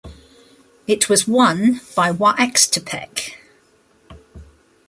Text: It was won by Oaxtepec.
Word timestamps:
It 0.87 1.09
was 1.09 1.27
won 1.27 1.79
by 1.95 2.11
Oaxtepec. 2.11 3.35